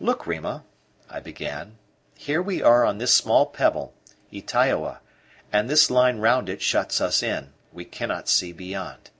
"Look, 0.00 0.26
Rima," 0.26 0.64
I 1.10 1.20
began, 1.20 1.76
"here 2.16 2.40
we 2.40 2.62
are 2.62 2.82
on 2.86 2.96
this 2.96 3.12
small 3.12 3.44
pebble 3.44 3.92
Ytaioa; 4.32 5.00
and 5.52 5.68
this 5.68 5.90
line 5.90 6.16
round 6.16 6.48
it 6.48 6.62
shuts 6.62 6.98
us 7.02 7.22
in 7.22 7.52
we 7.74 7.84
cannot 7.84 8.26
see 8.26 8.52
beyond. 8.52 9.10